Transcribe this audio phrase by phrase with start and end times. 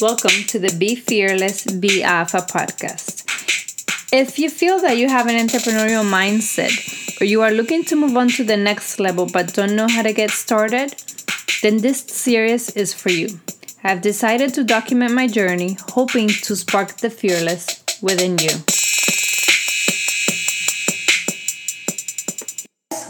[0.00, 3.24] Welcome to the Be Fearless, Be Alpha podcast.
[4.10, 8.16] If you feel that you have an entrepreneurial mindset or you are looking to move
[8.16, 10.94] on to the next level but don't know how to get started,
[11.60, 13.40] then this series is for you.
[13.84, 18.56] I've decided to document my journey, hoping to spark the fearless within you.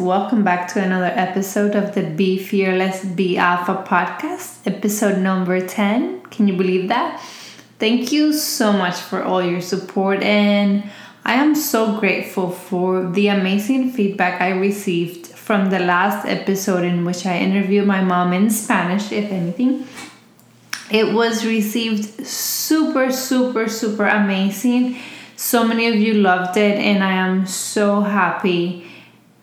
[0.00, 6.22] Welcome back to another episode of the Be Fearless, Be Alpha podcast, episode number 10.
[6.40, 7.20] Can you believe that?
[7.78, 10.90] Thank you so much for all your support, and
[11.22, 17.04] I am so grateful for the amazing feedback I received from the last episode in
[17.04, 19.86] which I interviewed my mom in Spanish, if anything.
[20.90, 24.96] It was received super, super, super amazing.
[25.36, 28.86] So many of you loved it, and I am so happy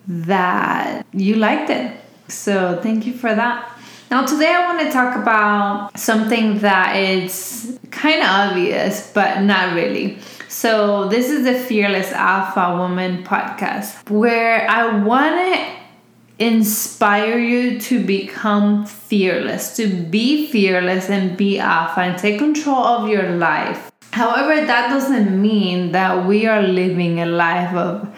[0.08, 1.94] that you liked it.
[2.26, 3.67] So, thank you for that.
[4.10, 9.74] Now, today I want to talk about something that is kind of obvious, but not
[9.74, 10.18] really.
[10.48, 18.02] So, this is the Fearless Alpha Woman podcast where I want to inspire you to
[18.02, 23.92] become fearless, to be fearless and be alpha and take control of your life.
[24.12, 28.08] However, that doesn't mean that we are living a life of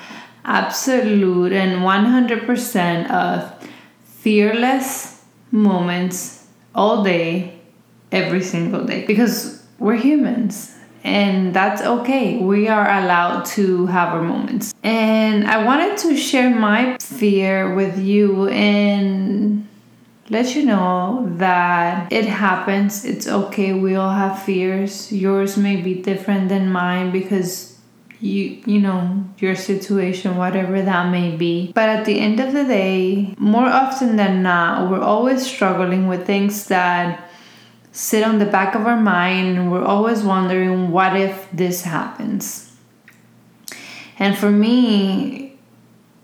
[0.44, 3.68] absolute and 100% of
[4.04, 5.09] fearless
[5.50, 7.58] moments all day,
[8.12, 9.04] every single day.
[9.06, 12.38] Because we're humans and that's okay.
[12.38, 14.74] We are allowed to have our moments.
[14.82, 19.66] And I wanted to share my fear with you and
[20.28, 23.04] let you know that it happens.
[23.04, 23.72] It's okay.
[23.72, 25.10] We all have fears.
[25.10, 27.69] Yours may be different than mine because
[28.20, 31.72] you you know your situation whatever that may be.
[31.74, 36.26] But at the end of the day more often than not we're always struggling with
[36.26, 37.28] things that
[37.92, 39.58] sit on the back of our mind.
[39.58, 42.76] And we're always wondering what if this happens?
[44.18, 45.56] And for me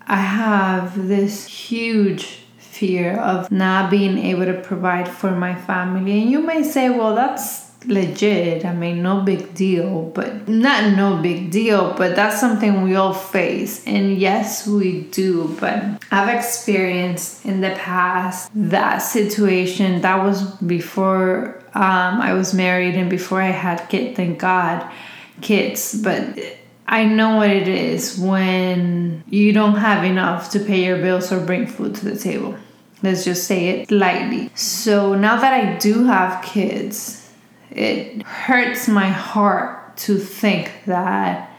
[0.08, 6.20] i have this huge fear of not being able to provide for my family.
[6.20, 8.64] And you may say well that's legit.
[8.64, 13.14] I mean, no big deal, but not no big deal, but that's something we all
[13.14, 13.84] face.
[13.86, 20.00] And yes, we do, but I've experienced in the past that situation.
[20.00, 24.90] That was before um, I was married and before I had kids, thank God,
[25.40, 26.00] kids.
[26.02, 26.38] But
[26.88, 31.44] I know what it is when you don't have enough to pay your bills or
[31.44, 32.56] bring food to the table.
[33.02, 34.50] Let's just say it lightly.
[34.54, 37.25] So now that I do have kids,
[37.76, 41.50] it hurts my heart to think that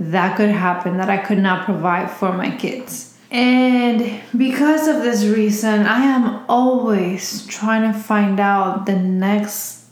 [0.00, 3.16] that could happen, that I could not provide for my kids.
[3.30, 9.84] And because of this reason, I am always trying to find out the next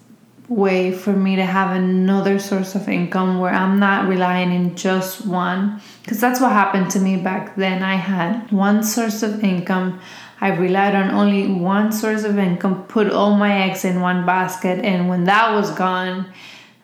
[0.48, 5.26] way for me to have another source of income where I'm not relying in just
[5.26, 5.82] one.
[6.02, 7.82] Because that's what happened to me back then.
[7.82, 10.00] I had one source of income.
[10.40, 14.84] I relied on only one source of income, put all my eggs in one basket,
[14.84, 16.26] and when that was gone,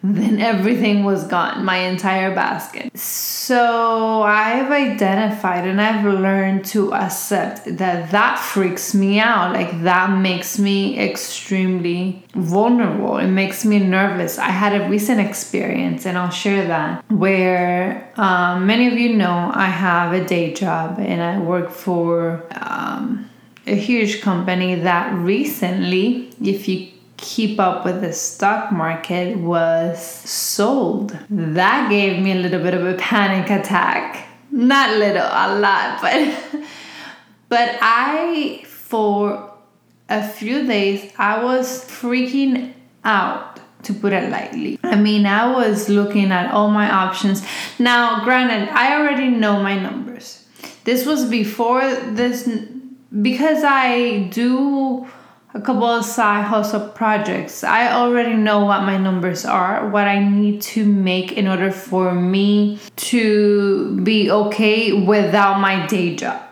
[0.04, 2.96] then everything was gone, my entire basket.
[2.98, 9.52] So I've identified and I've learned to accept that that freaks me out.
[9.52, 13.18] Like that makes me extremely vulnerable.
[13.18, 14.38] It makes me nervous.
[14.38, 19.52] I had a recent experience, and I'll share that, where um, many of you know
[19.54, 22.44] I have a day job and I work for.
[22.60, 23.28] Um,
[23.66, 31.16] a huge company that recently, if you keep up with the stock market, was sold.
[31.30, 34.28] That gave me a little bit of a panic attack.
[34.50, 36.64] Not little, a lot, but
[37.48, 39.52] but I for
[40.08, 42.74] a few days I was freaking
[43.04, 44.78] out to put it lightly.
[44.82, 47.44] I mean, I was looking at all my options.
[47.78, 50.46] Now, granted, I already know my numbers.
[50.84, 52.46] This was before this
[53.20, 55.06] because I do
[55.54, 60.18] a couple of side hustle projects, I already know what my numbers are, what I
[60.18, 66.42] need to make in order for me to be okay without my day job.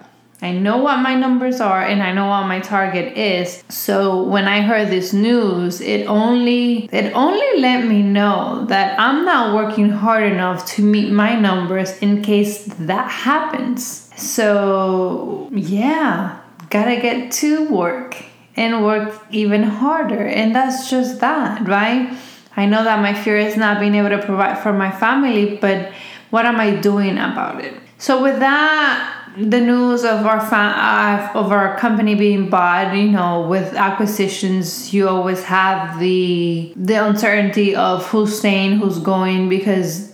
[0.43, 3.63] I know what my numbers are and I know what my target is.
[3.69, 9.27] So when I heard this news, it only it only let me know that I'm
[9.27, 14.09] not working hard enough to meet my numbers in case that happens.
[14.17, 16.40] So, yeah,
[16.71, 18.17] gotta get to work
[18.57, 20.27] and work even harder.
[20.27, 22.17] And that's just that, right?
[22.57, 25.93] I know that my fear is not being able to provide for my family, but
[26.31, 27.75] what am I doing about it?
[27.99, 33.47] So, with that the news of our fa- of our company being bought, you know,
[33.47, 40.10] with acquisitions, you always have the the uncertainty of who's staying, who's going, because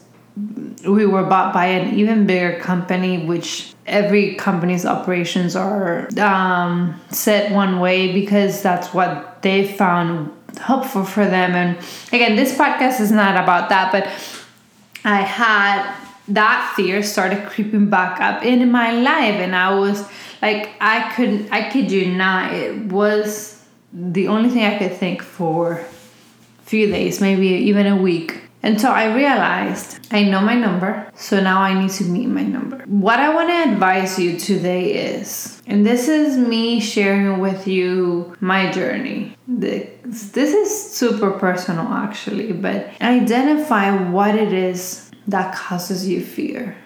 [0.86, 7.52] we were bought by an even bigger company, which every company's operations are um, set
[7.52, 11.54] one way because that's what they found helpful for them.
[11.54, 11.78] And
[12.12, 14.04] again, this podcast is not about that, but
[15.04, 15.94] I had
[16.28, 20.04] that fear started creeping back up in my life and i was
[20.42, 25.22] like i couldn't i kid you not it was the only thing i could think
[25.22, 30.90] for a few days maybe even a week until i realized i know my number
[31.14, 34.84] so now i need to meet my number what i want to advise you today
[35.14, 41.86] is and this is me sharing with you my journey this, this is super personal
[41.88, 46.76] actually but identify what it is that causes you fear?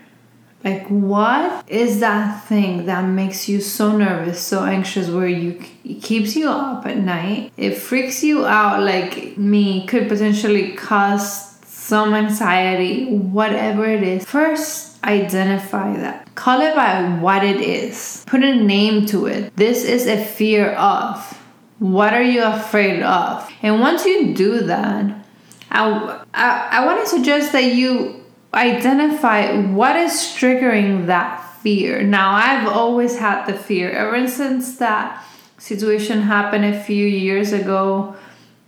[0.63, 5.55] Like, what is that thing that makes you so nervous, so anxious, where you
[6.03, 7.53] keeps you up at night?
[7.57, 11.50] It freaks you out, like me, could potentially cause
[11.91, 14.25] some anxiety, whatever it is.
[14.25, 16.33] First, identify that.
[16.37, 18.23] Call it by what it is.
[18.29, 19.55] Put a name to it.
[19.57, 21.37] This is a fear of.
[21.81, 23.51] What are you afraid of?
[23.61, 25.27] And once you do that,
[25.73, 32.05] I, I, I want to suggest that you identify what is triggering that fear.
[32.05, 35.25] Now, I've always had the fear ever since that
[35.59, 38.15] situation happened a few years ago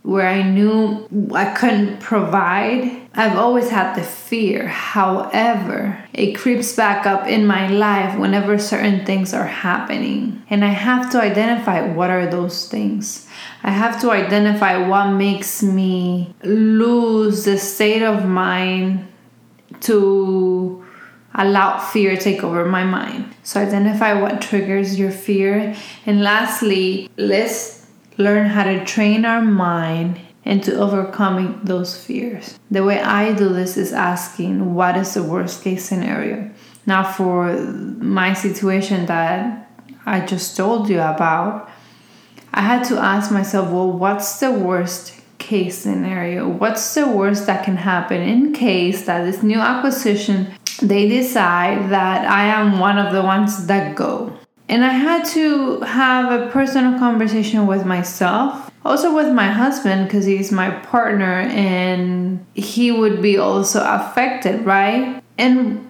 [0.03, 3.01] where I knew I couldn't provide.
[3.15, 4.67] I've always had the fear.
[4.67, 10.43] However, it creeps back up in my life whenever certain things are happening.
[10.49, 13.27] And I have to identify what are those things.
[13.63, 19.07] I have to identify what makes me lose the state of mind
[19.81, 20.85] to
[21.33, 23.33] allow fear take over my mind.
[23.43, 25.75] So identify what triggers your fear.
[26.05, 27.82] And lastly, let's
[28.17, 32.59] learn how to train our mind into overcoming those fears.
[32.69, 36.51] The way I do this is asking what is the worst case scenario.
[36.85, 39.69] Now for my situation that
[40.05, 41.69] I just told you about,
[42.53, 47.65] I had to ask myself, well, what's the worst case scenario what's the worst that
[47.65, 50.47] can happen in case that this new acquisition
[50.81, 54.31] they decide that i am one of the ones that go
[54.69, 60.25] and i had to have a personal conversation with myself also with my husband because
[60.25, 65.89] he's my partner and he would be also affected right and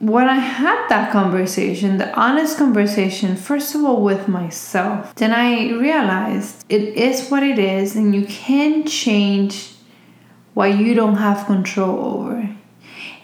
[0.00, 5.72] when I had that conversation, the honest conversation, first of all with myself, then I
[5.72, 9.74] realized it is what it is, and you can change
[10.54, 12.56] what you don't have control over.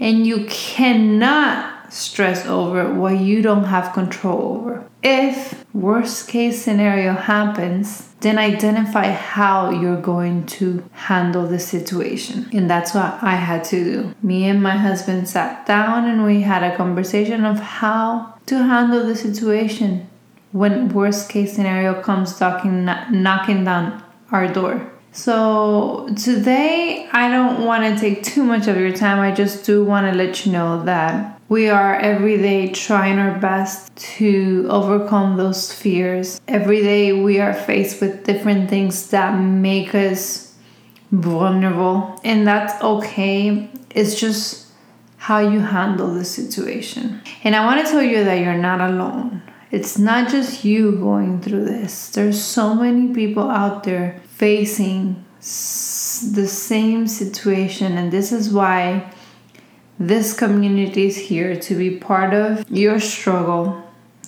[0.01, 4.85] And you cannot stress over what you don't have control over.
[5.03, 12.49] If worst case scenario happens, then identify how you're going to handle the situation.
[12.53, 14.15] And that's what I had to do.
[14.23, 19.07] Me and my husband sat down and we had a conversation of how to handle
[19.07, 20.09] the situation
[20.51, 24.03] when worst case scenario comes knocking knocking down
[24.33, 24.91] our door.
[25.13, 29.21] So today I don't want to take too much of your time.
[29.21, 33.39] I just do want to let you know that we are every day trying our
[33.39, 36.41] best to overcome those fears.
[36.49, 40.55] Every day we are faced with different things that make us
[41.13, 43.71] vulnerable, and that's okay.
[43.91, 44.67] It's just
[45.19, 47.21] how you handle the situation.
[47.45, 49.43] And I want to tell you that you're not alone.
[49.71, 52.11] It's not just you going through this.
[52.11, 59.13] There's so many people out there facing the same situation, and this is why
[59.99, 63.83] this community is here to be part of your struggle.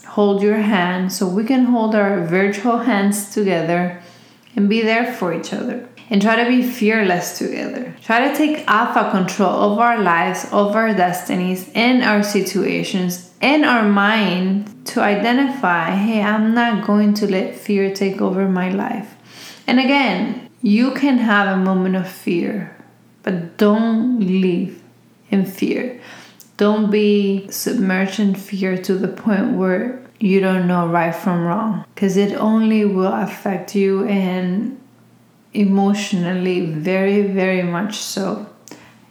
[0.06, 4.00] Hold your hand so we can hold our virtual hands together
[4.54, 5.88] and be there for each other.
[6.08, 7.96] And try to be fearless together.
[8.00, 13.64] Try to take alpha control of our lives, of our destinies, and our situations, and
[13.64, 19.16] our mind to identify hey, I'm not going to let fear take over my life.
[19.66, 22.76] And again, you can have a moment of fear,
[23.24, 24.80] but don't leave
[25.30, 26.00] in fear.
[26.56, 31.84] Don't be submerged in fear to the point where you don't know right from wrong
[31.94, 34.80] because it only will affect you and
[35.52, 38.46] emotionally very very much so.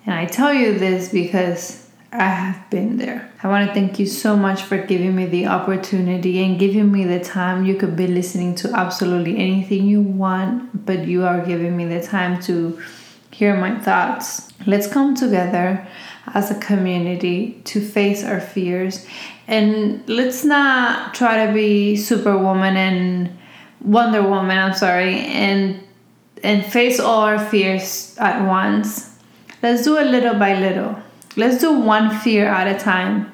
[0.06, 3.32] And i tell you this because i have been there.
[3.44, 7.04] I want to thank you so much for giving me the opportunity and giving me
[7.04, 7.66] the time.
[7.66, 12.02] You could be listening to absolutely anything you want but you are giving me the
[12.02, 12.82] time to
[13.38, 15.86] hear my thoughts let's come together
[16.34, 19.06] as a community to face our fears
[19.48, 23.38] And let's not try to be Superwoman and
[23.82, 25.82] Wonder Woman, I'm sorry, and
[26.44, 29.18] and face all our fears at once.
[29.64, 30.98] Let's do it little by little.
[31.38, 33.32] Let's do one fear at a time.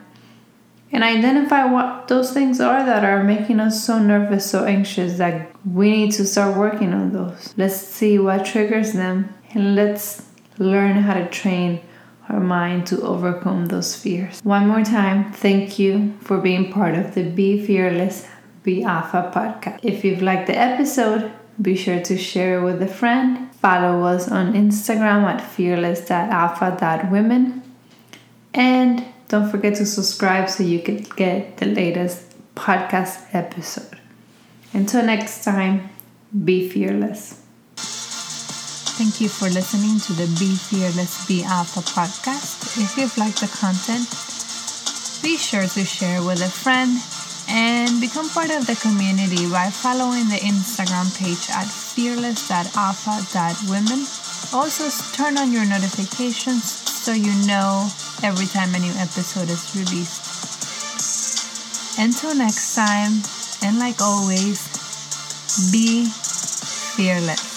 [0.93, 5.51] And identify what those things are that are making us so nervous, so anxious that
[5.65, 7.53] we need to start working on those.
[7.55, 10.23] Let's see what triggers them and let's
[10.57, 11.79] learn how to train
[12.29, 14.41] our mind to overcome those fears.
[14.43, 18.27] One more time, thank you for being part of the Be Fearless,
[18.63, 19.79] Be Alpha podcast.
[19.83, 21.31] If you've liked the episode,
[21.61, 23.53] be sure to share it with a friend.
[23.55, 27.61] Follow us on Instagram at fearless.alpha.women.
[28.53, 33.99] And don't forget to subscribe so you can get the latest podcast episode.
[34.73, 35.89] Until next time,
[36.45, 37.40] be fearless.
[39.01, 42.77] Thank you for listening to the Be Fearless, Be Alpha podcast.
[42.77, 44.05] If you've liked the content,
[45.25, 47.01] be sure to share with a friend
[47.49, 54.05] and become part of the community by following the Instagram page at fearless.alpha.women.
[54.53, 54.85] Also,
[55.17, 57.89] turn on your notifications so you know
[58.21, 60.21] every time a new episode is released.
[61.97, 63.25] Until next time,
[63.65, 64.61] and like always,
[65.73, 67.50] be fearless.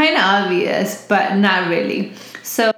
[0.00, 2.12] Kind of obvious, but not really.
[2.42, 2.72] So